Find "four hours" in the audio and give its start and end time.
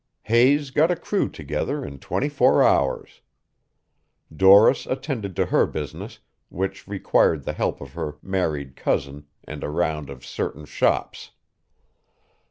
2.27-3.21